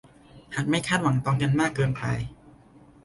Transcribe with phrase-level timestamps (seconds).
[0.55, 2.01] หากไม่คาดหวังต่อกันมากเกินไป